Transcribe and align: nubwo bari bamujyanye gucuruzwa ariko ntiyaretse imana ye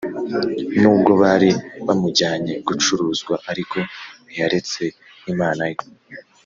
nubwo 0.81 1.11
bari 1.21 1.51
bamujyanye 1.85 2.53
gucuruzwa 2.67 3.33
ariko 3.51 3.77
ntiyaretse 4.25 4.83
imana 5.31 5.63
ye 5.73 5.79